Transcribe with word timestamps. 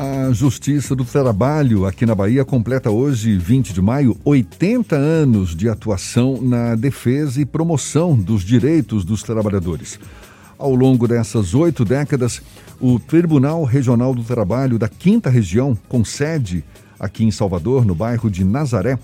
A 0.00 0.32
Justiça 0.32 0.94
do 0.94 1.04
Trabalho 1.04 1.84
aqui 1.84 2.06
na 2.06 2.14
Bahia 2.14 2.44
completa 2.44 2.88
hoje, 2.88 3.36
20 3.36 3.72
de 3.72 3.82
maio, 3.82 4.16
80 4.24 4.94
anos 4.94 5.56
de 5.56 5.68
atuação 5.68 6.40
na 6.40 6.76
defesa 6.76 7.40
e 7.40 7.44
promoção 7.44 8.14
dos 8.14 8.44
direitos 8.44 9.04
dos 9.04 9.24
trabalhadores. 9.24 9.98
Ao 10.56 10.72
longo 10.72 11.08
dessas 11.08 11.52
oito 11.52 11.84
décadas, 11.84 12.40
o 12.80 13.00
Tribunal 13.00 13.64
Regional 13.64 14.14
do 14.14 14.22
Trabalho 14.22 14.78
da 14.78 14.88
Quinta 14.88 15.28
Região, 15.28 15.76
com 15.88 16.04
sede 16.04 16.62
aqui 17.00 17.24
em 17.24 17.32
Salvador, 17.32 17.84
no 17.84 17.94
bairro 17.94 18.30
de 18.30 18.44
Nazaré, 18.44 19.00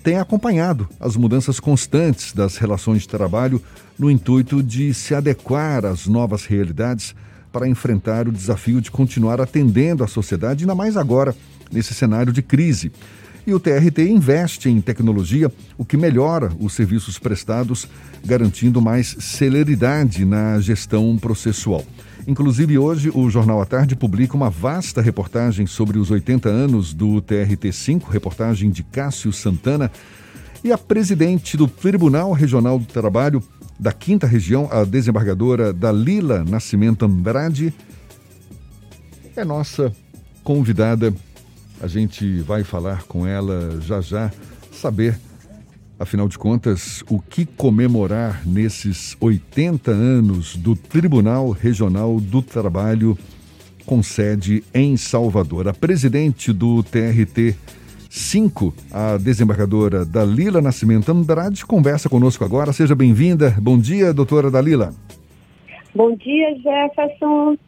tem 0.00 0.16
acompanhado 0.16 0.88
as 1.00 1.16
mudanças 1.16 1.58
constantes 1.58 2.32
das 2.32 2.56
relações 2.56 3.02
de 3.02 3.08
trabalho 3.08 3.60
no 3.98 4.08
intuito 4.08 4.62
de 4.62 4.94
se 4.94 5.12
adequar 5.12 5.84
às 5.84 6.06
novas 6.06 6.44
realidades 6.44 7.16
para 7.56 7.66
enfrentar 7.66 8.28
o 8.28 8.32
desafio 8.32 8.82
de 8.82 8.90
continuar 8.90 9.40
atendendo 9.40 10.04
a 10.04 10.06
sociedade, 10.06 10.64
ainda 10.64 10.74
mais 10.74 10.94
agora, 10.94 11.34
nesse 11.72 11.94
cenário 11.94 12.30
de 12.30 12.42
crise. 12.42 12.92
E 13.46 13.54
o 13.54 13.58
TRT 13.58 14.10
investe 14.10 14.68
em 14.68 14.78
tecnologia, 14.78 15.50
o 15.78 15.82
que 15.82 15.96
melhora 15.96 16.52
os 16.60 16.74
serviços 16.74 17.18
prestados, 17.18 17.88
garantindo 18.22 18.82
mais 18.82 19.16
celeridade 19.20 20.22
na 20.26 20.60
gestão 20.60 21.16
processual. 21.16 21.82
Inclusive, 22.26 22.76
hoje, 22.76 23.10
o 23.14 23.30
Jornal 23.30 23.62
à 23.62 23.64
Tarde 23.64 23.96
publica 23.96 24.36
uma 24.36 24.50
vasta 24.50 25.00
reportagem 25.00 25.66
sobre 25.66 25.98
os 25.98 26.10
80 26.10 26.50
anos 26.50 26.92
do 26.92 27.22
TRT-5, 27.22 28.02
reportagem 28.10 28.68
de 28.68 28.82
Cássio 28.82 29.32
Santana. 29.32 29.90
E 30.62 30.70
a 30.70 30.76
presidente 30.76 31.56
do 31.56 31.66
Tribunal 31.66 32.32
Regional 32.32 32.78
do 32.78 32.84
Trabalho, 32.84 33.42
da 33.78 33.92
quinta 33.92 34.26
região, 34.26 34.68
a 34.70 34.84
desembargadora 34.84 35.72
Dalila 35.72 36.44
Nascimento 36.44 37.04
Andrade, 37.04 37.72
é 39.36 39.44
nossa 39.44 39.92
convidada. 40.42 41.14
A 41.80 41.86
gente 41.86 42.40
vai 42.40 42.64
falar 42.64 43.02
com 43.02 43.26
ela 43.26 43.78
já 43.82 44.00
já, 44.00 44.32
saber, 44.72 45.18
afinal 45.98 46.26
de 46.26 46.38
contas, 46.38 47.04
o 47.08 47.20
que 47.20 47.44
comemorar 47.44 48.46
nesses 48.46 49.14
80 49.20 49.90
anos 49.90 50.56
do 50.56 50.74
Tribunal 50.74 51.50
Regional 51.50 52.18
do 52.18 52.40
Trabalho 52.40 53.16
com 53.84 54.02
sede 54.02 54.64
em 54.74 54.96
Salvador. 54.96 55.68
A 55.68 55.74
presidente 55.74 56.52
do 56.52 56.82
TRT 56.82 57.54
5. 58.16 58.72
A 58.90 59.18
desembargadora 59.18 60.02
Dalila 60.02 60.62
Nascimento 60.62 61.12
Andrade 61.12 61.66
conversa 61.66 62.08
conosco 62.08 62.42
agora. 62.44 62.72
Seja 62.72 62.94
bem-vinda. 62.94 63.54
Bom 63.60 63.78
dia, 63.78 64.12
doutora 64.12 64.50
Dalila. 64.50 64.94
Bom 65.94 66.16
dia, 66.16 66.56
Jefferson. 66.56 67.58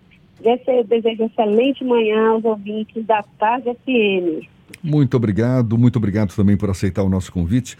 Eu 0.43 0.85
desejo 0.85 1.25
excelente 1.25 1.85
manhã 1.85 2.31
aos 2.31 2.45
ouvintes 2.45 3.05
da 3.05 3.23
Tarde 3.39 3.69
FM. 3.85 4.47
Muito 4.83 5.17
obrigado, 5.17 5.77
muito 5.77 5.97
obrigado 5.97 6.35
também 6.35 6.57
por 6.57 6.71
aceitar 6.71 7.03
o 7.03 7.11
nosso 7.11 7.31
convite 7.31 7.77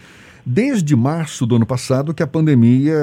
desde 0.51 0.95
março 0.95 1.45
do 1.45 1.57
ano 1.57 1.65
passado 1.65 2.11
que 2.11 2.23
a 2.23 2.27
pandemia 2.27 2.95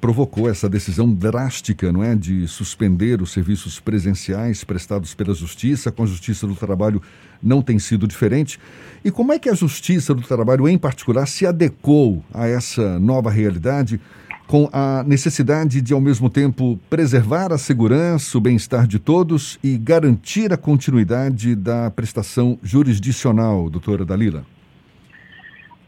provocou 0.00 0.48
essa 0.48 0.68
decisão 0.68 1.12
drástica, 1.12 1.90
não 1.92 2.04
é, 2.04 2.14
de 2.14 2.46
suspender 2.46 3.20
os 3.20 3.32
serviços 3.32 3.80
presenciais 3.80 4.62
prestados 4.62 5.12
pela 5.12 5.34
Justiça, 5.34 5.90
com 5.90 6.04
a 6.04 6.06
Justiça 6.06 6.46
do 6.46 6.54
Trabalho 6.54 7.02
não 7.42 7.60
tem 7.60 7.80
sido 7.80 8.06
diferente. 8.06 8.60
E 9.04 9.10
como 9.10 9.32
é 9.32 9.40
que 9.40 9.48
a 9.48 9.54
Justiça 9.54 10.14
do 10.14 10.22
Trabalho, 10.22 10.68
em 10.68 10.78
particular, 10.78 11.26
se 11.26 11.44
adequou 11.44 12.24
a 12.32 12.46
essa 12.46 12.96
nova 13.00 13.28
realidade? 13.28 14.00
com 14.46 14.68
a 14.74 15.02
necessidade 15.06 15.80
de, 15.80 15.94
ao 15.94 16.00
mesmo 16.02 16.28
tempo, 16.28 16.78
preservar 16.90 17.50
a 17.50 17.56
segurança, 17.56 18.36
o 18.36 18.40
bem-estar 18.42 18.86
de 18.86 18.98
todos 18.98 19.58
e 19.64 19.78
garantir 19.78 20.52
a 20.52 20.56
continuidade 20.58 21.54
da 21.54 21.90
prestação 21.90 22.58
jurisdicional, 22.62 23.70
doutora 23.70 24.04
Dalila? 24.04 24.44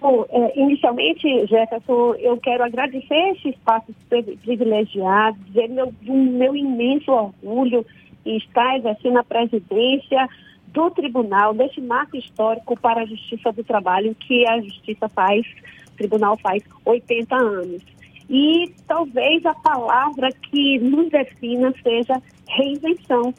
Bom, 0.01 0.27
é, 0.29 0.61
inicialmente, 0.61 1.47
Jefferson, 1.47 2.15
eu 2.17 2.37
quero 2.39 2.63
agradecer 2.65 3.33
esse 3.33 3.49
espaço 3.49 3.95
privilegiado, 4.09 5.39
dizer 5.47 5.69
meu, 5.69 5.93
meu 6.03 6.55
imenso 6.55 7.11
orgulho 7.11 7.85
em 8.25 8.37
estar 8.37 8.77
exercendo 8.77 9.19
a 9.19 9.25
presidência 9.25 10.29
do 10.69 10.91
tribunal, 10.91 11.55
deste 11.55 11.81
marco 11.81 12.17
histórico 12.17 12.79
para 12.79 13.03
a 13.03 13.07
Justiça 13.07 13.51
do 13.53 13.65
Trabalho, 13.65 14.15
que 14.15 14.47
a 14.47 14.61
Justiça 14.61 15.09
faz, 15.09 15.47
o 15.95 15.97
tribunal 15.97 16.37
faz 16.37 16.63
80 16.85 17.35
anos. 17.35 17.83
E 18.29 18.75
talvez 18.87 19.47
a 19.47 19.55
palavra 19.55 20.29
que 20.51 20.79
nos 20.81 21.09
defina 21.09 21.73
seja 21.83 22.21
reinvenção. 22.49 23.33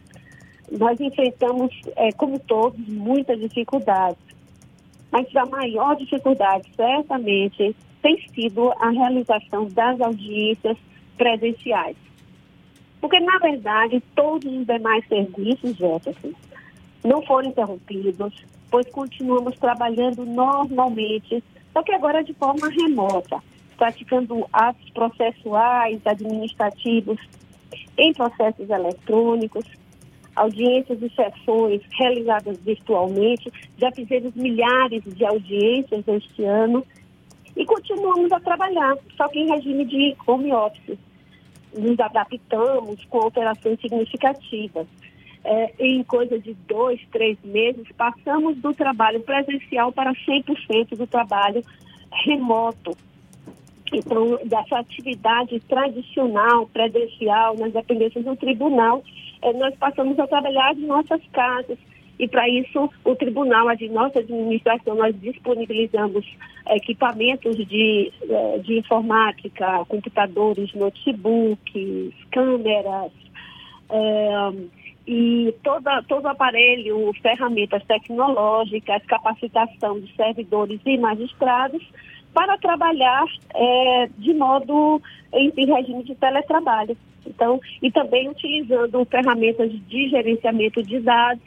Nós 0.72 1.00
enfrentamos, 1.00 1.70
é, 1.96 2.12
como 2.14 2.40
todos, 2.40 2.80
muitas 2.88 3.40
dificuldades 3.40 4.18
mas 5.12 5.34
a 5.36 5.46
maior 5.46 5.96
dificuldade, 5.96 6.70
certamente, 6.76 7.76
tem 8.02 8.28
sido 8.34 8.72
a 8.80 8.90
realização 8.90 9.66
das 9.70 10.00
audiências 10.00 10.78
presenciais. 11.18 11.96
Porque, 13.00 13.20
na 13.20 13.38
verdade, 13.40 14.02
todos 14.16 14.52
os 14.52 14.66
demais 14.66 15.08
serviços, 15.08 15.76
Jefferson, 15.78 16.32
não 17.04 17.22
foram 17.22 17.50
interrompidos, 17.50 18.34
pois 18.70 18.90
continuamos 18.90 19.58
trabalhando 19.58 20.26
normalmente, 20.26 21.44
só 21.74 21.84
que 21.84 21.94
agora 21.94 22.24
de 22.24 22.34
forma 22.34 22.70
remota, 22.70 23.42
praticando 23.78 24.48
atos 24.52 24.90
processuais, 24.90 26.02
administrativos, 26.06 27.20
em 27.98 28.14
processos 28.14 28.70
eletrônicos, 28.70 29.66
audiências 30.38 31.02
e 31.02 31.10
sessões 31.10 31.82
realizadas 31.98 32.58
virtualmente. 32.60 33.52
Já 33.78 33.92
fizemos 33.92 34.34
milhares 34.36 35.04
de 35.04 35.26
audiências 35.26 36.08
este 36.08 36.44
ano 36.44 36.86
e 37.56 37.66
continuamos 37.66 38.32
a 38.32 38.40
trabalhar, 38.40 38.96
só 39.16 39.28
que 39.28 39.40
em 39.40 39.50
regime 39.50 39.84
de 39.86 40.16
home 40.26 40.54
office. 40.54 40.98
Nos 41.76 42.00
adaptamos 42.00 43.04
com 43.06 43.20
alterações 43.20 43.80
significativas. 43.82 44.88
É, 45.44 45.74
em 45.80 46.04
coisa 46.04 46.40
de 46.40 46.54
dois, 46.68 47.00
três 47.12 47.38
meses, 47.44 47.88
passamos 47.96 48.58
do 48.58 48.74
trabalho 48.74 49.22
presencial 49.22 49.92
para 49.92 50.14
100% 50.14 50.96
do 50.98 51.08
trabalho 51.08 51.64
remoto. 52.26 52.96
Então, 53.94 54.40
dessa 54.44 54.80
atividade 54.80 55.60
tradicional, 55.62 56.68
presencial, 56.68 57.56
nas 57.58 57.72
dependências 57.72 58.26
do 58.26 58.36
tribunal, 58.36 59.04
nós 59.56 59.76
passamos 59.76 60.18
a 60.20 60.28
trabalhar 60.28 60.74
de 60.76 60.86
nossas 60.86 61.22
casas. 61.32 61.78
E 62.20 62.28
para 62.28 62.50
isso, 62.50 62.90
o 63.06 63.16
tribunal, 63.16 63.70
a 63.70 63.76
nossa 63.92 64.20
administração, 64.20 64.96
nós 64.96 65.16
disponibilizamos 65.22 66.26
equipamentos 66.72 67.56
de, 67.56 68.12
eh, 68.28 68.60
de 68.64 68.80
informática, 68.80 69.86
computadores, 69.88 70.74
notebooks, 70.74 72.14
câmeras, 72.32 73.12
é, 73.90 74.52
e 75.08 75.54
toda, 75.64 76.04
todo 76.04 76.28
aparelho, 76.28 77.14
ferramentas 77.22 77.82
tecnológicas, 77.86 79.06
capacitação 79.06 80.00
de 80.02 80.14
servidores 80.16 80.82
e 80.86 80.98
magistrados 80.98 81.82
para 82.34 82.58
trabalhar 82.58 83.26
é, 83.56 84.10
de 84.18 84.34
modo 84.34 85.02
em, 85.34 85.52
em 85.56 85.66
regime 85.66 86.04
de 86.04 86.14
teletrabalho. 86.16 86.98
Então, 87.28 87.60
e 87.82 87.92
também 87.92 88.30
utilizando 88.30 89.06
ferramentas 89.06 89.72
de 89.88 90.10
gerenciamento 90.10 90.82
de 90.82 91.00
dados, 91.00 91.44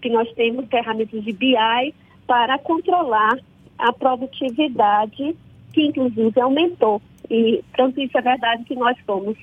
que 0.00 0.10
nós 0.10 0.30
temos 0.34 0.68
ferramentas 0.68 1.24
de 1.24 1.32
BI 1.32 1.94
para 2.26 2.58
controlar 2.58 3.38
a 3.78 3.92
produtividade, 3.92 5.36
que 5.72 5.86
inclusive 5.86 6.40
aumentou. 6.40 7.00
E 7.30 7.62
tanto 7.76 8.00
isso 8.00 8.16
é 8.16 8.22
verdade 8.22 8.64
que 8.64 8.74
nós 8.74 8.96
fomos 9.06 9.36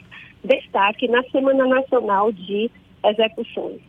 destaque 0.43 1.07
na 1.07 1.23
Semana 1.23 1.65
Nacional 1.65 2.31
de 2.31 2.69
Execuções. 3.03 3.81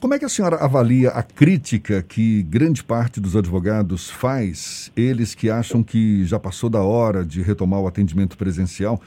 Como 0.00 0.14
é 0.14 0.18
que 0.18 0.24
a 0.24 0.28
senhora 0.28 0.56
avalia 0.56 1.10
a 1.10 1.22
crítica 1.22 2.02
que 2.02 2.42
grande 2.42 2.82
parte 2.82 3.20
dos 3.20 3.36
advogados 3.36 4.10
faz, 4.10 4.90
eles 4.96 5.32
que 5.32 5.48
acham 5.48 5.80
que 5.80 6.24
já 6.24 6.40
passou 6.40 6.68
da 6.68 6.82
hora 6.82 7.24
de 7.24 7.40
retomar 7.40 7.80
o 7.80 7.86
atendimento 7.86 8.36
presencial? 8.36 9.00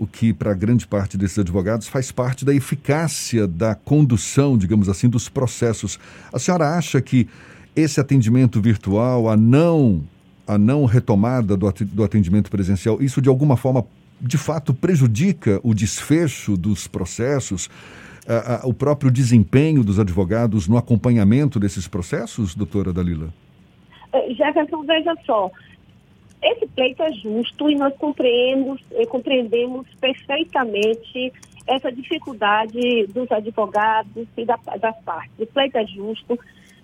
O 0.00 0.06
que 0.06 0.32
para 0.32 0.54
grande 0.54 0.86
parte 0.86 1.18
desses 1.18 1.38
advogados 1.38 1.86
faz 1.86 2.10
parte 2.10 2.42
da 2.42 2.54
eficácia 2.54 3.46
da 3.46 3.74
condução, 3.74 4.56
digamos 4.56 4.88
assim, 4.88 5.10
dos 5.10 5.28
processos. 5.28 6.00
A 6.32 6.38
senhora 6.38 6.74
acha 6.74 7.02
que 7.02 7.28
esse 7.76 8.00
atendimento 8.00 8.62
virtual, 8.62 9.28
a 9.28 9.36
não 9.36 10.02
a 10.46 10.56
não 10.56 10.84
retomada 10.86 11.56
do 11.56 12.02
atendimento 12.02 12.50
presencial, 12.50 13.00
isso 13.00 13.20
de 13.20 13.28
alguma 13.28 13.56
forma 13.56 13.84
de 14.20 14.36
fato 14.36 14.74
prejudica 14.74 15.60
o 15.62 15.72
desfecho 15.74 16.56
dos 16.56 16.88
processos, 16.88 17.70
a, 18.26 18.62
a, 18.62 18.66
o 18.66 18.74
próprio 18.74 19.12
desempenho 19.12 19.84
dos 19.84 20.00
advogados 20.00 20.66
no 20.66 20.76
acompanhamento 20.76 21.60
desses 21.60 21.86
processos, 21.86 22.54
doutora 22.54 22.92
Dalila? 22.92 23.28
Eh, 24.12 24.34
Jefferson, 24.34 24.82
veja 24.86 25.14
só, 25.24 25.52
esse 26.42 26.66
pleito 26.68 27.02
é 27.02 27.12
justo 27.12 27.70
e 27.70 27.74
nós 27.74 27.94
compreendemos, 27.96 28.80
eh, 28.92 29.06
compreendemos 29.06 29.86
perfeitamente 30.00 31.32
essa 31.66 31.92
dificuldade 31.92 33.06
dos 33.08 33.30
advogados 33.30 34.26
e 34.36 34.44
da, 34.44 34.58
das 34.80 34.98
partes. 35.02 35.38
O 35.38 35.46
pleito 35.46 35.76
é 35.76 35.86
justo 35.86 36.38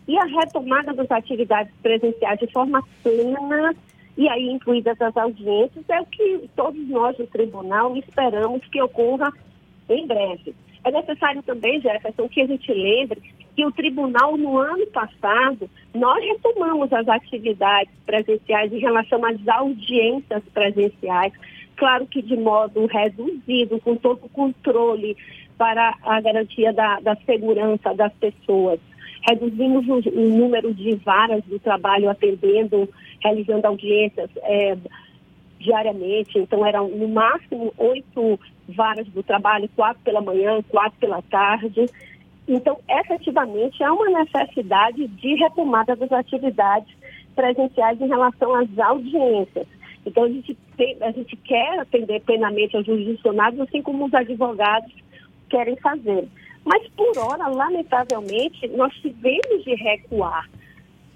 e 0.06 0.16
a 0.18 0.24
retomada 0.24 0.92
das 0.92 1.10
atividades 1.10 1.72
presenciais 1.82 2.38
de 2.38 2.46
forma 2.52 2.82
plena 3.02 3.74
e 4.16 4.28
aí 4.28 4.48
incluídas 4.48 5.00
as 5.00 5.16
audiências 5.16 5.84
é 5.88 6.00
o 6.00 6.06
que 6.06 6.48
todos 6.54 6.88
nós 6.88 7.16
do 7.16 7.26
tribunal 7.26 7.96
esperamos 7.96 8.64
que 8.68 8.80
ocorra 8.80 9.32
em 9.88 10.06
breve. 10.06 10.54
É 10.84 10.90
necessário 10.90 11.42
também, 11.42 11.80
Jefferson, 11.80 12.28
que 12.28 12.40
a 12.40 12.46
gente 12.46 12.72
lembre 12.72 13.20
que 13.56 13.64
o 13.64 13.72
tribunal, 13.72 14.36
no 14.36 14.58
ano 14.58 14.86
passado, 14.88 15.68
nós 15.94 16.22
retomamos 16.22 16.92
as 16.92 17.08
atividades 17.08 17.92
presenciais 18.04 18.70
em 18.70 18.78
relação 18.78 19.24
às 19.24 19.48
audiências 19.48 20.42
presenciais, 20.52 21.32
claro 21.74 22.06
que 22.06 22.20
de 22.20 22.36
modo 22.36 22.84
reduzido, 22.84 23.80
com 23.80 23.96
todo 23.96 24.26
o 24.26 24.28
controle 24.28 25.16
para 25.56 25.96
a 26.02 26.20
garantia 26.20 26.70
da, 26.70 27.00
da 27.00 27.16
segurança 27.24 27.94
das 27.94 28.12
pessoas. 28.14 28.78
Reduzimos 29.26 29.88
o, 29.88 30.08
o, 30.10 30.28
número 30.36 30.74
de 30.74 30.94
varas 30.96 31.42
do 31.44 31.58
trabalho 31.58 32.10
atendendo, 32.10 32.86
realizando 33.24 33.64
audiências 33.64 34.30
é, 34.42 34.76
diariamente, 35.58 36.38
então 36.38 36.64
eram 36.64 36.88
no 36.88 37.08
máximo 37.08 37.72
oito 37.78 38.38
varas 38.68 39.06
do 39.08 39.22
trabalho, 39.22 39.68
quatro 39.74 40.02
pela 40.04 40.20
manhã, 40.20 40.62
quatro 40.68 40.98
pela 41.00 41.22
tarde. 41.22 41.86
Então, 42.48 42.78
efetivamente, 42.88 43.82
há 43.82 43.92
uma 43.92 44.08
necessidade 44.22 45.06
de 45.08 45.34
retomada 45.34 45.96
das 45.96 46.12
atividades 46.12 46.94
presenciais 47.34 48.00
em 48.00 48.06
relação 48.06 48.54
às 48.54 48.78
audiências. 48.78 49.66
Então, 50.04 50.24
a 50.24 50.28
gente, 50.28 50.56
tem, 50.76 50.96
a 51.02 51.10
gente 51.10 51.36
quer 51.36 51.80
atender 51.80 52.20
plenamente 52.22 52.76
aos 52.76 52.86
jurisdicionados, 52.86 53.60
assim 53.60 53.82
como 53.82 54.06
os 54.06 54.14
advogados 54.14 54.92
querem 55.50 55.76
fazer. 55.76 56.28
Mas, 56.64 56.86
por 56.90 57.18
hora, 57.18 57.48
lamentavelmente, 57.48 58.68
nós 58.68 58.92
tivemos 58.94 59.64
de 59.64 59.74
recuar 59.74 60.48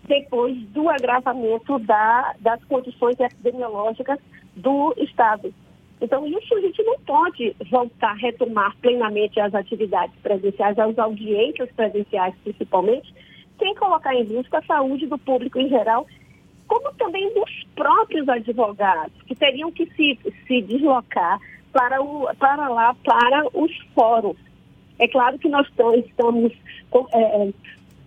depois 0.06 0.56
do 0.68 0.88
agravamento 0.88 1.78
da, 1.80 2.34
das 2.40 2.62
condições 2.64 3.18
epidemiológicas 3.20 4.18
do 4.56 4.92
Estado. 4.98 5.54
Então, 6.00 6.26
isso 6.26 6.54
a 6.54 6.60
gente 6.60 6.82
não 6.82 6.98
pode 7.00 7.54
voltar 7.70 8.12
a 8.12 8.14
retomar 8.14 8.74
plenamente 8.80 9.38
as 9.38 9.54
atividades 9.54 10.14
presenciais, 10.22 10.78
as 10.78 10.98
audiências 10.98 11.70
presenciais 11.72 12.34
principalmente, 12.42 13.12
sem 13.58 13.74
colocar 13.74 14.14
em 14.14 14.24
risco 14.24 14.56
a 14.56 14.62
saúde 14.62 15.06
do 15.06 15.18
público 15.18 15.58
em 15.58 15.68
geral, 15.68 16.06
como 16.66 16.92
também 16.94 17.32
dos 17.34 17.50
próprios 17.74 18.28
advogados, 18.28 19.12
que 19.26 19.34
teriam 19.34 19.70
que 19.70 19.86
se, 19.94 20.18
se 20.46 20.62
deslocar 20.62 21.38
para, 21.72 22.00
o, 22.00 22.28
para 22.36 22.68
lá, 22.68 22.94
para 23.04 23.44
os 23.52 23.76
fóruns. 23.94 24.38
É 24.98 25.06
claro 25.06 25.38
que 25.38 25.48
nós 25.48 25.66
estamos, 25.66 26.52
é, 27.12 27.20
é, 27.20 27.52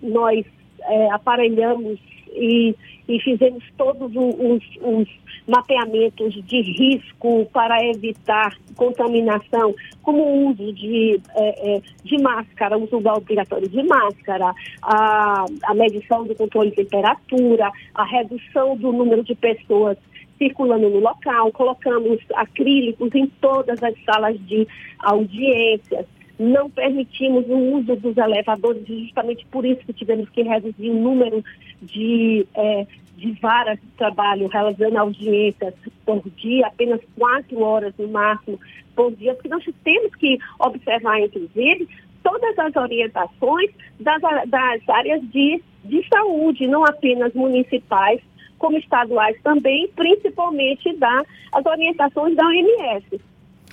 nós 0.01 0.46
é, 0.81 1.12
aparelhamos 1.12 2.00
e, 2.35 2.75
e 3.07 3.19
fizemos 3.19 3.63
todos 3.77 4.12
os, 4.15 4.63
os, 4.81 5.24
mapeamentos 5.45 6.33
de 6.45 6.62
risco 6.62 7.45
para 7.51 7.77
evitar 7.85 8.57
contaminação, 8.77 9.75
como 10.01 10.24
o 10.24 10.50
uso 10.51 10.71
de, 10.71 11.19
é, 11.35 11.75
é, 11.75 11.81
de 12.03 12.18
máscara, 12.21 12.77
uso 12.77 12.95
obrigatório 13.06 13.68
de 13.68 13.83
máscara, 13.83 14.53
a, 14.81 15.45
a 15.65 15.74
medição 15.74 16.25
do 16.25 16.33
controle 16.33 16.69
de 16.69 16.77
temperatura, 16.77 17.69
a 17.94 18.06
redução 18.06 18.77
do 18.77 18.94
número 18.94 19.21
de 19.21 19.36
pessoas 19.36 19.97
circulando 20.38 20.89
no 20.89 21.00
local, 21.00 21.51
colocamos 21.51 22.19
acrílicos 22.36 23.13
em 23.13 23.27
todas 23.41 23.81
as 23.83 23.94
salas 24.06 24.38
de 24.47 24.68
audiências, 25.00 26.06
não 26.39 26.69
permitimos 26.69 27.45
o 27.47 27.57
uso 27.77 27.95
dos 27.95 28.18
elevadores, 28.18 28.85
justamente 28.88 29.45
por 29.47 29.65
isso 29.65 29.85
que 29.85 29.94
tivemos 29.94 30.30
que 30.30 30.41
reduzir 30.41 30.89
o 30.89 31.00
número 31.00 31.44
de, 31.81 32.47
é, 32.56 32.88
de 33.18 33.31
varas 33.33 33.80
de 33.80 33.88
trabalho 33.97 34.47
realizando 34.47 34.97
audiências 34.97 35.74
por 36.06 36.21
dia, 36.31 36.68
apenas 36.68 37.01
quatro 37.18 37.62
horas 37.62 37.94
no 37.97 38.07
máximo 38.07 38.59
por 38.95 39.15
dia, 39.15 39.33
porque 39.35 39.50
nós 39.50 39.63
temos 39.83 40.15
que 40.15 40.38
observar, 40.59 41.19
inclusive, 41.19 41.88
todas 42.24 42.57
as 42.57 42.75
orientações 42.75 43.71
das, 44.00 44.21
das 44.47 44.89
áreas 44.89 45.21
de, 45.29 45.62
de 45.83 46.07
saúde, 46.07 46.68
não 46.68 46.83
apenas 46.86 47.33
municipais, 47.33 48.21
como 48.57 48.77
estaduais 48.77 49.38
também, 49.44 49.89
principalmente 49.89 50.94
das 50.95 51.27
as 51.53 51.65
orientações 51.65 52.36
da 52.36 52.45
OMS. 52.47 53.21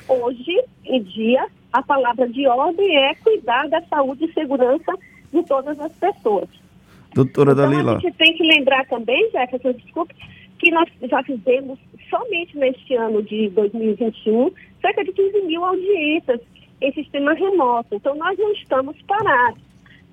Hoje 0.08 0.64
em 0.84 1.02
dia, 1.02 1.46
a 1.72 1.82
palavra 1.82 2.28
de 2.28 2.46
ordem 2.46 2.96
é 2.96 3.14
cuidar 3.16 3.68
da 3.68 3.80
saúde 3.82 4.24
e 4.24 4.32
segurança 4.32 4.92
de 5.32 5.42
todas 5.44 5.78
as 5.78 5.92
pessoas. 5.92 6.48
Doutora 7.14 7.52
então, 7.52 7.70
Dalila. 7.70 7.96
A 7.96 8.00
gente 8.00 8.16
tem 8.16 8.36
que 8.36 8.42
lembrar 8.42 8.86
também, 8.86 9.30
Jefferson, 9.30 9.72
desculpe, 9.72 10.14
que 10.58 10.70
nós 10.70 10.88
já 11.02 11.22
fizemos 11.22 11.78
somente 12.08 12.56
neste 12.56 12.94
ano 12.94 13.22
de 13.22 13.48
2021 13.50 14.50
cerca 14.80 15.04
de 15.04 15.12
15 15.12 15.42
mil 15.42 15.64
audiências 15.64 16.40
em 16.80 16.92
sistema 16.92 17.34
remoto. 17.34 17.94
Então, 17.94 18.14
nós 18.14 18.38
não 18.38 18.52
estamos 18.52 18.96
parados. 19.02 19.60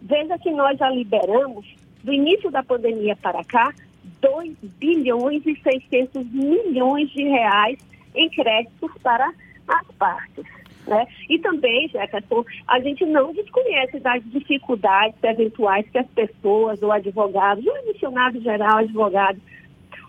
Veja 0.01 0.37
que 0.37 0.51
nós 0.51 0.77
já 0.77 0.89
liberamos, 0.89 1.65
do 2.03 2.13
início 2.13 2.51
da 2.51 2.63
pandemia 2.63 3.15
para 3.15 3.43
cá, 3.43 3.73
2 4.21 4.55
bilhões 4.79 5.45
e 5.45 5.55
600 5.55 6.25
milhões 6.31 7.09
de 7.11 7.23
reais 7.23 7.79
em 8.15 8.29
créditos 8.29 8.91
para 9.01 9.31
as 9.67 9.87
partes. 9.97 10.45
Né? 10.87 11.05
E 11.29 11.37
também, 11.39 11.89
Jefferson, 11.89 12.45
a 12.65 12.79
gente 12.79 13.05
não 13.05 13.33
desconhece 13.33 13.99
das 13.99 14.23
dificuldades 14.31 15.21
eventuais 15.21 15.85
que 15.89 15.97
as 15.97 16.07
pessoas, 16.07 16.81
ou 16.81 16.93
advogados, 16.93 17.65
o 17.65 17.71
adicionado 17.71 18.39
geral, 18.39 18.77
advogado, 18.77 19.37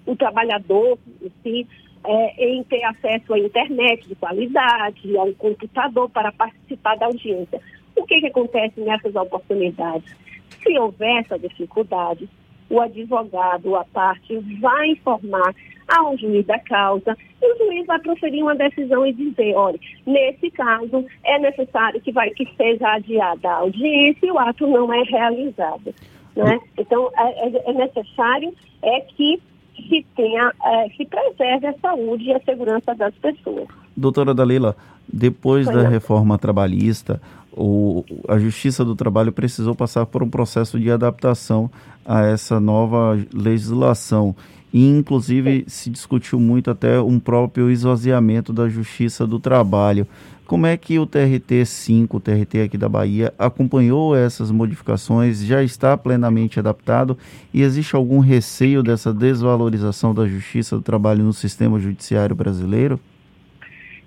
o 0.07 0.15
trabalhador, 0.15 0.97
assim, 1.27 1.67
é, 2.05 2.47
em 2.47 2.63
ter 2.63 2.85
acesso 2.85 3.35
à 3.35 3.39
internet 3.41 4.07
de 4.07 4.15
qualidade, 4.15 5.17
ao 5.17 5.33
computador 5.35 6.09
para 6.11 6.31
participar 6.31 6.97
da 6.97 7.07
audiência. 7.07 7.61
O 7.97 8.07
que, 8.07 8.21
que 8.21 8.27
acontece 8.27 8.81
nessas 8.81 9.17
oportunidades? 9.17 10.15
Se 10.63 10.79
houver 10.79 11.23
essa 11.23 11.37
dificuldade, 11.37 12.29
o 12.71 12.81
advogado, 12.81 13.75
a 13.75 13.85
parte, 13.85 14.39
vai 14.61 14.91
informar 14.91 15.55
ao 15.88 16.17
juiz 16.17 16.44
da 16.46 16.58
causa 16.58 17.17
e 17.43 17.52
o 17.52 17.58
juiz 17.58 17.87
vai 17.87 17.99
proferir 17.99 18.43
uma 18.43 18.55
decisão 18.55 19.06
e 19.06 19.12
dizer, 19.12 19.55
olha, 19.55 19.79
nesse 20.06 20.50
caso 20.50 21.05
é 21.25 21.38
necessário 21.38 22.00
que, 22.00 22.12
vai, 22.12 22.31
que 22.31 22.46
seja 22.56 22.94
adiada 22.94 23.49
a 23.49 23.56
audiência 23.56 24.26
e 24.26 24.31
o 24.31 24.38
ato 24.38 24.67
não 24.67 24.93
é 24.93 25.02
realizado. 25.02 25.94
Né? 26.37 26.61
Então, 26.76 27.11
é, 27.17 27.49
é, 27.49 27.70
é 27.70 27.72
necessário 27.72 28.55
é 28.82 29.01
que 29.01 29.41
se 29.89 30.05
tenha, 30.17 30.53
é, 30.65 30.89
se 30.91 31.05
preserve 31.06 31.67
a 31.67 31.79
saúde 31.79 32.24
e 32.24 32.34
a 32.34 32.41
segurança 32.41 32.94
das 32.94 33.15
pessoas. 33.15 33.69
Doutora 33.98 34.32
Dalila, 34.32 34.76
depois 35.12 35.67
Foi 35.67 35.74
da 35.74 35.82
não. 35.82 35.90
reforma 35.90 36.38
trabalhista, 36.38 37.20
o, 37.52 38.05
a 38.28 38.38
Justiça 38.38 38.84
do 38.84 38.94
Trabalho 38.94 39.32
precisou 39.32 39.74
passar 39.74 40.06
por 40.06 40.22
um 40.22 40.31
processo 40.31 40.78
de 40.78 40.90
adaptação 40.90 41.69
a 42.06 42.24
essa 42.24 42.60
nova 42.60 43.19
legislação. 43.34 44.36
E, 44.72 44.86
inclusive, 44.86 45.64
se 45.67 45.90
discutiu 45.90 46.38
muito 46.38 46.70
até 46.70 47.00
um 47.00 47.19
próprio 47.19 47.70
esvaziamento 47.70 48.52
da 48.52 48.69
Justiça 48.69 49.26
do 49.26 49.40
Trabalho. 49.40 50.06
Como 50.46 50.67
é 50.67 50.76
que 50.76 50.98
o 50.98 51.06
TRT 51.06 51.67
5, 51.67 52.17
o 52.17 52.20
TRT 52.20 52.62
aqui 52.62 52.78
da 52.78 52.88
Bahia, 52.88 53.34
acompanhou 53.38 54.14
essas 54.14 54.50
modificações? 54.50 55.44
Já 55.44 55.62
está 55.62 55.96
plenamente 55.96 56.60
adaptado? 56.60 57.19
E 57.52 57.62
existe 57.62 57.96
algum 57.96 58.20
receio 58.20 58.82
dessa 58.82 59.12
desvalorização 59.12 60.14
da 60.14 60.26
Justiça 60.26 60.76
do 60.76 60.82
Trabalho 60.82 61.24
no 61.24 61.32
sistema 61.32 61.81
judiciário 61.81 62.36
brasileiro? 62.36 63.00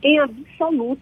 Em 0.04 0.20
absoluto, 0.20 1.02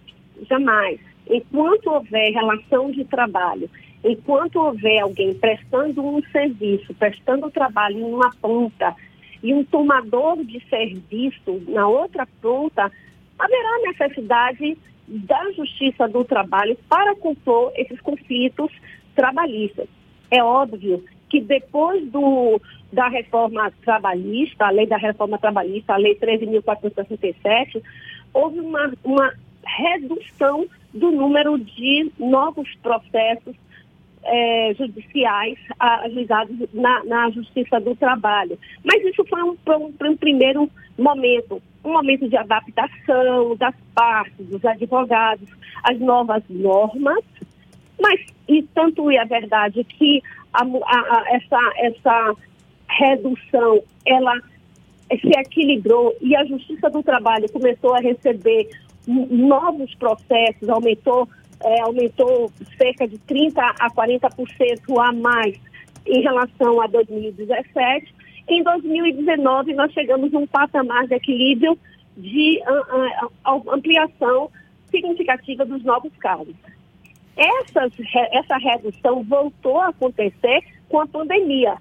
jamais. 0.49 0.99
Enquanto 1.29 1.87
houver 1.87 2.31
relação 2.33 2.91
de 2.91 3.05
trabalho, 3.05 3.69
enquanto 4.03 4.57
houver 4.57 4.99
alguém 4.99 5.33
prestando 5.33 6.05
um 6.05 6.21
serviço, 6.31 6.93
prestando 6.95 7.51
trabalho 7.51 7.99
em 7.99 8.03
uma 8.03 8.31
ponta 8.41 8.95
e 9.41 9.53
um 9.53 9.63
tomador 9.63 10.43
de 10.43 10.59
serviço 10.69 11.61
na 11.67 11.87
outra 11.87 12.27
ponta, 12.41 12.91
haverá 13.37 13.79
necessidade 13.83 14.77
da 15.07 15.51
Justiça 15.53 16.07
do 16.07 16.23
Trabalho 16.23 16.77
para 16.87 17.15
compor 17.15 17.71
esses 17.75 17.99
conflitos 18.01 18.71
trabalhistas. 19.15 19.87
É 20.29 20.43
óbvio 20.43 21.03
que 21.29 21.39
depois 21.39 22.05
do, 22.09 22.61
da 22.91 23.07
reforma 23.07 23.71
trabalhista, 23.83 24.65
a 24.65 24.71
lei 24.71 24.85
da 24.85 24.97
reforma 24.97 25.37
trabalhista, 25.37 25.93
a 25.93 25.97
lei 25.97 26.15
13.467, 26.15 27.81
houve 28.33 28.59
uma, 28.59 28.91
uma 29.03 29.33
redução 29.65 30.67
do 30.93 31.11
número 31.11 31.57
de 31.57 32.11
novos 32.17 32.67
processos 32.81 33.55
é, 34.23 34.73
judiciais 34.77 35.57
ajuizados 35.79 36.55
na, 36.73 37.03
na, 37.05 37.29
Justiça 37.29 37.79
do 37.79 37.95
Trabalho. 37.95 38.57
Mas 38.83 39.03
isso 39.05 39.23
foi 39.25 39.41
um, 39.41 39.55
um, 39.67 39.93
um, 40.07 40.17
primeiro 40.17 40.69
momento, 40.97 41.61
um 41.83 41.93
momento 41.93 42.27
de 42.27 42.35
adaptação 42.35 43.55
das 43.55 43.75
partes, 43.95 44.45
dos 44.47 44.63
advogados, 44.65 45.47
às 45.83 45.99
novas 45.99 46.43
normas. 46.49 47.23
Mas, 47.99 48.21
e 48.47 48.63
tanto 48.63 49.09
é 49.11 49.19
a 49.19 49.25
verdade 49.25 49.83
que 49.83 50.21
a, 50.53 50.63
a, 50.63 51.23
essa, 51.35 51.71
essa 51.77 52.35
redução, 52.87 53.81
ela 54.05 54.39
se 55.17 55.39
equilibrou 55.39 56.15
e 56.21 56.35
a 56.35 56.45
Justiça 56.45 56.89
do 56.89 57.01
Trabalho 57.01 57.51
começou 57.51 57.95
a 57.95 57.99
receber 57.99 58.69
novos 59.07 59.93
processos, 59.95 60.69
aumentou 60.69 61.27
é, 61.61 61.81
aumentou 61.81 62.51
cerca 62.77 63.07
de 63.07 63.17
30% 63.19 63.53
a 63.57 63.89
40% 63.91 64.99
a 64.99 65.11
mais 65.11 65.59
em 66.05 66.21
relação 66.21 66.81
a 66.81 66.87
2017. 66.87 68.13
Em 68.47 68.63
2019, 68.63 69.73
nós 69.73 69.91
chegamos 69.91 70.33
a 70.33 70.37
um 70.37 70.47
patamar 70.47 71.05
de 71.07 71.15
equilíbrio 71.15 71.77
de 72.17 72.61
ampliação 73.67 74.49
significativa 74.89 75.65
dos 75.65 75.83
novos 75.83 76.11
casos. 76.17 76.55
Essas, 77.37 77.93
essa 78.31 78.57
redução 78.57 79.23
voltou 79.23 79.79
a 79.79 79.89
acontecer 79.89 80.61
com 80.89 80.99
a 80.99 81.07
pandemia, 81.07 81.75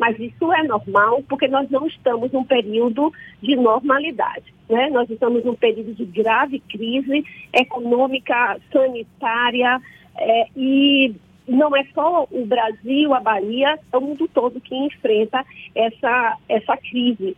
mas 0.00 0.18
isso 0.18 0.50
é 0.50 0.62
normal 0.62 1.22
porque 1.28 1.46
nós 1.46 1.68
não 1.68 1.86
estamos 1.86 2.32
num 2.32 2.42
período 2.42 3.12
de 3.42 3.54
normalidade. 3.54 4.54
Né? 4.66 4.88
Nós 4.88 5.10
estamos 5.10 5.44
num 5.44 5.54
período 5.54 5.94
de 5.94 6.06
grave 6.06 6.58
crise 6.60 7.22
econômica, 7.52 8.58
sanitária 8.72 9.78
é, 10.16 10.46
e 10.56 11.14
não 11.46 11.76
é 11.76 11.84
só 11.92 12.26
o 12.30 12.46
Brasil, 12.46 13.12
a 13.12 13.20
Bahia, 13.20 13.78
é 13.92 13.96
o 13.98 14.00
mundo 14.00 14.26
todo 14.32 14.58
que 14.58 14.74
enfrenta 14.74 15.44
essa, 15.74 16.38
essa 16.48 16.76
crise 16.78 17.36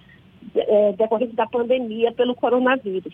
é, 0.54 0.92
decorrente 0.92 1.35
da 1.35 1.49
pandemia 1.49 2.12
pelo 2.12 2.37
coronavírus. 2.37 3.12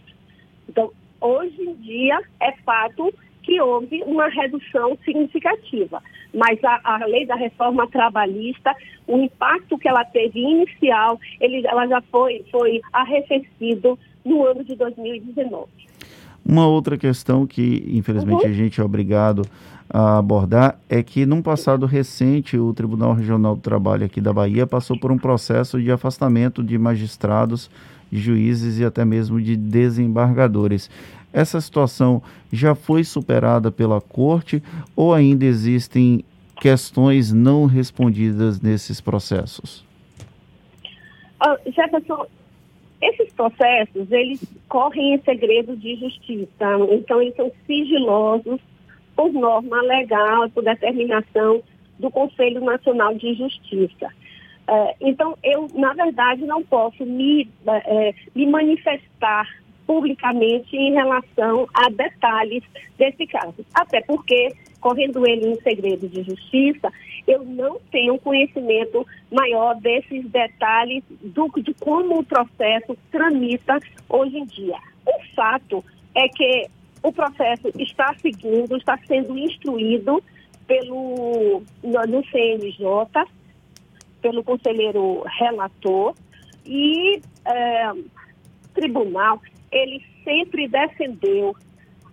Então, 0.68 0.92
hoje 1.22 1.62
em 1.62 1.72
dia, 1.76 2.20
é 2.38 2.52
fato 2.66 3.14
que 3.48 3.58
houve 3.62 4.02
uma 4.04 4.28
redução 4.28 4.98
significativa. 5.02 6.02
Mas 6.34 6.62
a, 6.62 6.80
a, 6.84 7.06
lei 7.06 7.24
da 7.24 7.34
reforma 7.34 7.88
trabalhista, 7.88 8.76
o 9.06 9.16
impacto 9.16 9.78
que 9.78 9.88
ela 9.88 10.04
teve 10.04 10.38
inicial, 10.38 11.18
ele, 11.40 11.66
ela 11.66 11.86
já 11.86 12.02
foi, 12.12 12.44
foi 12.52 12.82
arrefecido 12.92 13.98
no 14.22 14.44
ano 14.44 14.62
de 14.62 14.76
2019. 14.76 15.66
Uma 16.44 16.66
outra 16.66 16.98
questão 16.98 17.46
que, 17.46 17.84
infelizmente, 17.88 18.44
uhum. 18.44 18.50
a 18.50 18.54
gente 18.54 18.80
é 18.82 18.84
obrigado 18.84 19.42
a 19.88 20.18
abordar 20.18 20.78
é 20.86 21.02
que, 21.02 21.24
num 21.24 21.40
passado 21.40 21.86
recente, 21.86 22.58
o 22.58 22.74
Tribunal 22.74 23.14
Regional 23.14 23.56
do 23.56 23.62
Trabalho 23.62 24.04
aqui 24.04 24.20
da 24.20 24.32
Bahia 24.32 24.66
passou 24.66 24.98
por 25.00 25.10
um 25.10 25.16
processo 25.16 25.80
de 25.80 25.90
afastamento 25.90 26.62
de 26.62 26.76
magistrados, 26.76 27.70
de 28.12 28.20
juízes 28.20 28.78
e 28.78 28.84
até 28.84 29.06
mesmo 29.06 29.40
de 29.40 29.56
desembargadores. 29.56 30.90
Essa 31.32 31.60
situação 31.60 32.22
já 32.52 32.74
foi 32.74 33.04
superada 33.04 33.70
pela 33.70 34.00
corte 34.00 34.62
ou 34.96 35.12
ainda 35.12 35.44
existem 35.44 36.24
questões 36.60 37.32
não 37.32 37.66
respondidas 37.66 38.60
nesses 38.60 39.00
processos? 39.00 39.84
Uh, 41.40 41.70
Jefferson, 41.70 42.26
esses 43.00 43.32
processos, 43.32 44.10
eles 44.10 44.42
correm 44.68 45.14
em 45.14 45.22
segredo 45.22 45.76
de 45.76 45.96
justiça, 45.96 46.66
então 46.90 47.22
eles 47.22 47.36
são 47.36 47.50
sigilosos 47.66 48.60
por 49.14 49.32
norma 49.32 49.80
legal, 49.82 50.48
por 50.50 50.64
determinação 50.64 51.62
do 51.98 52.10
Conselho 52.10 52.64
Nacional 52.64 53.14
de 53.14 53.34
Justiça. 53.34 54.08
Uh, 54.68 54.94
então, 55.00 55.36
eu, 55.42 55.66
na 55.74 55.94
verdade, 55.94 56.44
não 56.44 56.62
posso 56.62 57.04
me, 57.04 57.48
uh, 57.66 58.14
me 58.34 58.46
manifestar 58.46 59.48
publicamente 59.88 60.76
em 60.76 60.92
relação 60.92 61.66
a 61.72 61.88
detalhes 61.88 62.62
desse 62.98 63.26
caso. 63.26 63.64
Até 63.72 64.02
porque, 64.02 64.54
correndo 64.82 65.26
ele 65.26 65.48
em 65.48 65.60
segredo 65.62 66.06
de 66.06 66.22
justiça, 66.24 66.92
eu 67.26 67.42
não 67.42 67.80
tenho 67.90 68.18
conhecimento 68.18 69.06
maior 69.32 69.74
desses 69.80 70.28
detalhes 70.28 71.02
do, 71.22 71.50
de 71.62 71.72
como 71.80 72.18
o 72.18 72.24
processo 72.24 72.94
tramita 73.10 73.78
hoje 74.10 74.36
em 74.36 74.44
dia. 74.44 74.76
O 75.06 75.34
fato 75.34 75.82
é 76.14 76.28
que 76.28 76.66
o 77.02 77.10
processo 77.10 77.72
está 77.78 78.14
seguindo, 78.20 78.76
está 78.76 78.98
sendo 79.06 79.38
instruído 79.38 80.22
pelo 80.66 81.62
no, 81.82 82.06
no 82.06 82.26
CNJ, 82.26 83.24
pelo 84.20 84.44
conselheiro 84.44 85.24
relator 85.38 86.14
e 86.66 87.22
é, 87.46 87.92
tribunal 88.74 89.40
ele 89.70 90.02
sempre 90.24 90.68
defendeu 90.68 91.54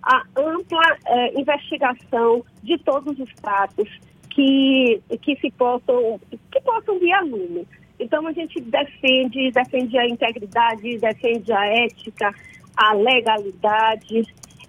a 0.03 0.23
ampla 0.37 0.97
eh, 1.07 1.39
investigação 1.39 2.43
de 2.61 2.77
todos 2.79 3.19
os 3.19 3.31
fatos 3.41 3.89
que, 4.29 5.01
que 5.21 5.35
se 5.37 5.49
possam, 5.51 6.19
que 6.51 6.61
possam 6.61 6.99
vir 6.99 7.13
a 7.13 7.21
lume. 7.21 7.67
Então 7.99 8.27
a 8.27 8.33
gente 8.33 8.59
defende, 8.61 9.51
defende 9.51 9.97
a 9.97 10.05
integridade, 10.05 10.97
defende 10.97 11.51
a 11.51 11.65
ética, 11.65 12.33
a 12.75 12.93
legalidade. 12.93 14.23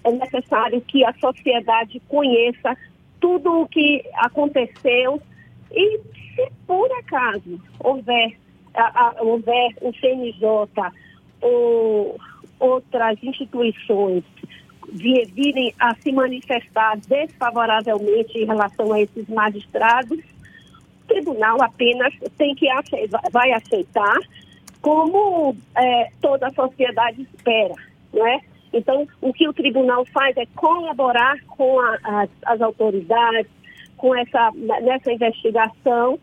É 0.05 0.13
necessário 0.13 0.81
que 0.83 1.05
a 1.05 1.13
sociedade 1.15 2.01
conheça 2.09 2.77
tudo 3.21 3.63
o 3.63 3.69
que 3.69 4.05
aconteceu 4.15 5.21
e 5.73 5.99
se 6.35 6.53
por 6.67 6.89
acaso 7.01 7.61
houver, 7.81 8.39
a, 8.75 9.09
a, 9.09 9.23
houver 9.23 9.75
o 9.81 9.93
CNJ 9.93 10.93
ou 11.41 12.17
outras 12.59 13.23
instituições 13.23 14.25
virem 14.93 15.75
a 15.79 15.95
se 15.97 16.13
manifestar 16.13 16.97
desfavoravelmente 17.09 18.39
em 18.39 18.47
relação 18.47 18.93
a 18.93 19.01
esses 19.01 19.29
magistrados, 19.29 20.19
o 20.19 21.09
tribunal 21.09 21.61
apenas 21.63 22.15
tem 22.37 22.55
que 22.55 22.71
aceitar, 22.71 23.21
vai 23.31 23.53
aceitar 23.53 24.17
como 24.81 25.57
é, 25.77 26.11
toda 26.21 26.47
a 26.47 26.53
sociedade 26.53 27.23
espera, 27.23 27.75
não 28.13 28.27
é? 28.27 28.41
Então, 28.73 29.07
o 29.21 29.33
que 29.33 29.49
o 29.49 29.53
tribunal 29.53 30.05
faz 30.07 30.37
é 30.37 30.47
colaborar 30.55 31.39
com 31.47 31.81
a, 31.81 31.99
as, 32.05 32.31
as 32.45 32.61
autoridades, 32.61 33.51
com 33.97 34.15
essa, 34.15 34.53
nessa 34.55 35.13
investigação 35.13 36.19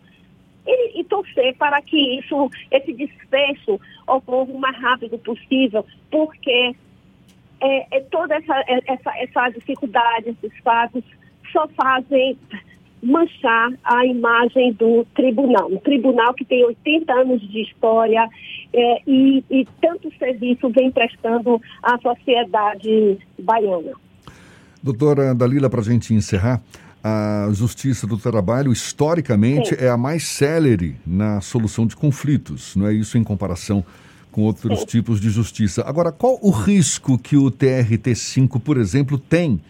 e, 0.66 1.02
e, 1.02 1.04
torcer 1.04 1.56
para 1.58 1.82
que 1.82 2.20
isso, 2.20 2.50
esse 2.72 2.94
desfecho 2.94 3.80
ocorra 4.08 4.52
o 4.52 4.60
mais 4.60 4.78
rápido 4.78 5.18
possível, 5.20 5.86
porque 6.10 6.76
é, 7.62 7.98
é 7.98 8.02
toda 8.12 8.36
essa, 8.36 8.60
é, 8.68 8.80
essa, 8.88 9.18
essa 9.18 9.50
dificuldade, 9.50 10.30
esses 10.30 10.58
fatos, 10.60 11.04
só 11.52 11.68
fazem 11.70 12.38
manchar 13.02 13.72
a 13.84 14.06
imagem 14.06 14.72
do 14.74 15.06
tribunal. 15.14 15.68
Um 15.70 15.78
tribunal 15.78 16.34
que 16.34 16.46
tem 16.46 16.64
80 16.64 17.14
anos 17.14 17.42
de 17.42 17.62
história 17.62 18.28
é, 18.74 19.02
e, 19.06 19.44
e 19.50 19.68
tanto 19.82 20.12
serviço 20.18 20.70
vem 20.70 20.90
prestando 20.90 21.62
à 21.82 21.98
sociedade 22.00 23.18
baiana. 23.38 23.92
Doutora 24.82 25.36
Dalila, 25.36 25.70
para 25.70 25.82
a 25.82 25.84
gente 25.84 26.14
encerrar, 26.14 26.62
a 27.04 27.50
Justiça 27.52 28.08
do 28.08 28.18
Trabalho, 28.18 28.72
historicamente, 28.72 29.76
Sim. 29.76 29.84
é 29.84 29.90
a 29.90 29.98
mais 29.98 30.24
célere 30.24 30.96
na 31.06 31.42
solução 31.42 31.86
de 31.86 31.98
conflitos, 31.98 32.76
não 32.78 32.88
é 32.88 32.94
isso 32.94 33.18
em 33.18 33.24
comparação 33.24 33.84
com 34.32 34.44
outros 34.44 34.80
Sim. 34.80 34.86
tipos 34.86 35.20
de 35.20 35.30
justiça. 35.30 35.84
Agora, 35.86 36.12
qual 36.12 36.40
o 36.42 36.50
risco 36.50 37.18
que 37.18 37.36
o 37.36 37.52
TRT5, 37.52 38.60
por 38.62 38.78
exemplo, 38.78 39.18
tem 39.18 39.62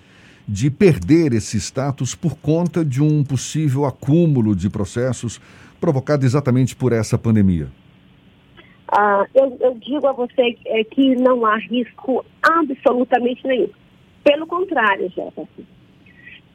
de 0.47 0.69
perder 0.69 1.33
esse 1.33 1.57
status 1.57 2.13
por 2.13 2.37
conta 2.37 2.85
de 2.85 3.01
um 3.01 3.23
possível 3.23 3.85
acúmulo 3.85 4.55
de 4.55 4.69
processos 4.69 5.41
provocado 5.81 6.25
exatamente 6.25 6.75
por 6.75 6.93
essa 6.93 7.17
pandemia? 7.17 7.67
Ah, 8.95 9.25
eu, 9.33 9.57
eu, 9.59 9.73
digo 9.79 10.05
a 10.07 10.13
você 10.13 10.55
é, 10.67 10.83
que 10.83 11.15
não 11.15 11.45
há 11.45 11.57
risco 11.57 12.23
absolutamente 12.43 13.45
nenhum. 13.47 13.69
Pelo 14.23 14.45
contrário, 14.45 15.09
Jefferson 15.09 15.63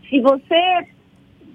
se 0.09 0.21
você 0.21 0.87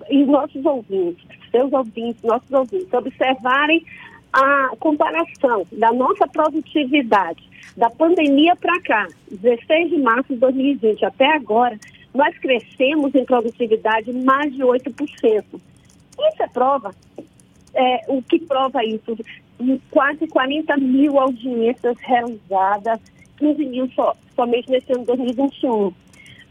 e 0.10 0.24
nossos 0.26 0.66
ouvintes, 0.66 1.26
seus 1.52 1.72
ouvintes, 1.72 2.22
nossos 2.24 2.52
ouvintes, 2.52 2.94
observarem 2.94 3.84
a 4.32 4.72
comparação 4.80 5.66
da 5.72 5.92
nossa 5.92 6.28
produtividade 6.28 7.44
da 7.78 7.90
pandemia 7.90 8.56
para 8.56 8.80
cá, 8.82 9.08
16 9.32 9.90
de 9.90 9.98
março 9.98 10.34
de 10.34 10.40
2020 10.40 11.06
até 11.06 11.34
agora, 11.36 11.80
nós 12.14 12.38
crescemos 12.38 13.14
em 13.16 13.26
produtividade 13.26 14.12
mais 14.14 14.54
de 14.54 14.62
8%. 14.62 15.44
Isso 15.54 16.44
é 16.44 16.48
prova. 16.48 16.94
É, 17.74 18.02
o 18.08 18.22
que 18.22 18.40
prova 18.40 18.84
isso? 18.86 19.18
Quase 19.90 20.28
40 20.28 20.78
mil 20.78 21.20
audiências 21.20 21.98
realizadas, 22.02 23.00
15 23.38 23.66
mil 23.66 23.90
só, 23.96 24.16
somente 24.36 24.70
nesse 24.70 24.92
ano 24.92 25.02
de 25.02 25.08
2021 25.08 25.94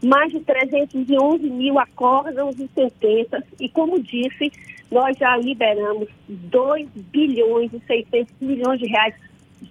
mais 0.03 0.31
de 0.31 0.39
311 0.41 1.49
mil 1.49 1.79
acórdãos 1.79 2.59
e 2.59 2.67
sentenças, 2.69 3.43
e 3.59 3.69
como 3.69 4.01
disse, 4.01 4.51
nós 4.91 5.17
já 5.17 5.35
liberamos 5.37 6.09
2 6.27 6.87
bilhões 7.11 7.71
e 7.73 7.79
600 7.79 8.33
milhões 8.41 8.79
de 8.79 8.87
reais, 8.87 9.15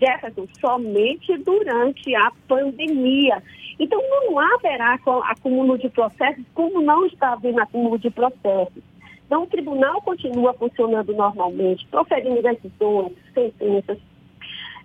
Jefferson, 0.01 0.47
somente 0.59 1.37
durante 1.39 2.15
a 2.15 2.33
pandemia. 2.49 3.43
Então, 3.79 4.01
não 4.11 4.39
haverá 4.39 4.99
acúmulo 5.25 5.79
de 5.79 5.89
processos, 5.91 6.45
como 6.55 6.81
não 6.81 7.07
está 7.07 7.33
havendo 7.33 7.61
acúmulo 7.61 7.99
de 7.99 8.11
processos. 8.11 8.83
Então, 9.27 9.45
o 9.45 9.47
tribunal 9.47 10.01
continua 10.03 10.53
funcionando 10.55 11.13
normalmente, 11.15 11.87
proferindo 11.89 12.43
decisões, 12.43 13.13
sentenças, 13.33 13.99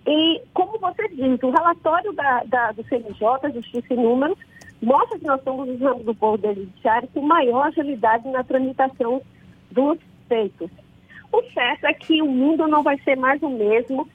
e, 0.06 0.40
como 0.54 0.78
você 0.78 1.06
disse, 1.08 1.44
o 1.44 1.50
relatório 1.50 2.12
da, 2.14 2.42
da, 2.44 2.72
do 2.72 2.82
CNJ, 2.84 3.52
Justiça 3.52 3.92
e 3.92 3.96
Números, 3.96 4.38
mostra 4.82 5.18
que 5.18 5.26
nós 5.26 5.42
somos 5.42 5.68
os 5.68 5.80
ramos 5.80 6.04
do 6.04 6.14
Poder 6.14 6.54
Judiciário 6.54 7.08
com 7.12 7.20
maior 7.20 7.66
agilidade 7.66 8.28
na 8.28 8.44
tramitação 8.44 9.20
dos 9.70 9.98
feitos. 10.28 10.70
O 11.32 11.42
certo 11.52 11.84
é 11.86 11.92
que 11.92 12.22
o 12.22 12.26
mundo 12.26 12.66
não 12.66 12.82
vai 12.82 12.98
ser 13.00 13.16
mais 13.16 13.42
o 13.42 13.48
mesmo 13.48 14.08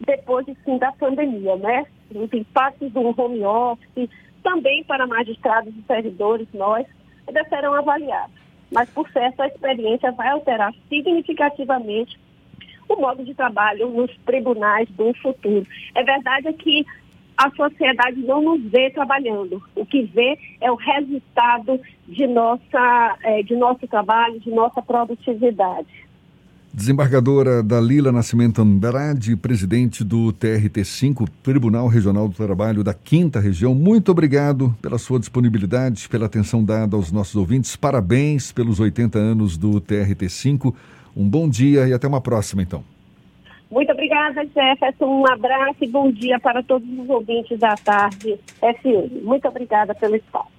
depois 0.00 0.46
de 0.46 0.54
fim 0.56 0.78
da 0.78 0.92
pandemia, 0.92 1.56
né? 1.56 1.86
Os 2.14 2.32
impactos 2.32 2.92
do 2.92 3.00
home 3.20 3.44
office, 3.44 4.08
também 4.42 4.84
para 4.84 5.06
magistrados 5.06 5.74
e 5.76 5.82
servidores, 5.86 6.46
nós, 6.52 6.86
ainda 7.26 7.44
serão 7.48 7.74
avaliados. 7.74 8.36
Mas, 8.70 8.88
por 8.90 9.08
certo, 9.10 9.40
a 9.40 9.48
experiência 9.48 10.12
vai 10.12 10.28
alterar 10.28 10.72
significativamente 10.88 12.18
o 12.88 12.96
modo 12.96 13.24
de 13.24 13.34
trabalho 13.34 13.88
nos 13.90 14.14
tribunais 14.18 14.88
do 14.90 15.12
futuro. 15.14 15.66
É 15.94 16.02
verdade 16.02 16.52
que 16.54 16.86
a 17.36 17.50
sociedade 17.50 18.20
não 18.22 18.42
nos 18.42 18.62
vê 18.70 18.90
trabalhando. 18.90 19.62
O 19.74 19.84
que 19.84 20.02
vê 20.04 20.38
é 20.60 20.70
o 20.70 20.76
resultado 20.76 21.78
de, 22.08 22.26
nossa, 22.26 23.18
é, 23.22 23.42
de 23.42 23.54
nosso 23.54 23.86
trabalho, 23.86 24.40
de 24.40 24.50
nossa 24.50 24.80
produtividade. 24.80 26.06
Desembargadora 26.72 27.62
Dalila 27.62 28.12
Nascimento 28.12 28.60
Andrade, 28.60 29.34
presidente 29.34 30.04
do 30.04 30.30
TRT5, 30.34 31.26
Tribunal 31.42 31.88
Regional 31.88 32.28
do 32.28 32.34
Trabalho 32.34 32.84
da 32.84 32.92
Quinta 32.92 33.40
Região, 33.40 33.74
muito 33.74 34.10
obrigado 34.10 34.74
pela 34.82 34.98
sua 34.98 35.18
disponibilidade, 35.18 36.06
pela 36.06 36.26
atenção 36.26 36.62
dada 36.62 36.94
aos 36.94 37.10
nossos 37.10 37.34
ouvintes. 37.34 37.76
Parabéns 37.76 38.52
pelos 38.52 38.78
80 38.78 39.18
anos 39.18 39.56
do 39.56 39.80
TRT5. 39.80 40.74
Um 41.16 41.26
bom 41.26 41.48
dia 41.48 41.88
e 41.88 41.94
até 41.94 42.06
uma 42.06 42.20
próxima, 42.20 42.60
então. 42.60 42.95
Muito 43.70 43.92
obrigada, 43.92 44.44
Jefferson. 44.44 45.06
Um 45.06 45.26
abraço 45.26 45.82
e 45.82 45.88
bom 45.88 46.10
dia 46.10 46.38
para 46.38 46.62
todos 46.62 46.88
os 46.98 47.08
ouvintes 47.08 47.58
da 47.58 47.74
tarde 47.74 48.38
FM. 48.60 49.22
Muito 49.22 49.48
obrigada 49.48 49.94
pelo 49.94 50.16
espaço. 50.16 50.55